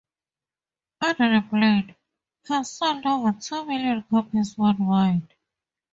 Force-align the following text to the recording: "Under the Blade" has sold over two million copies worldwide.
"Under 0.99 1.31
the 1.41 1.47
Blade" 1.47 1.95
has 2.47 2.71
sold 2.71 3.05
over 3.05 3.33
two 3.39 3.63
million 3.67 4.01
copies 4.09 4.57
worldwide. 4.57 5.35